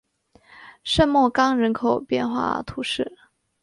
[0.83, 3.15] 圣莫冈人口变化图示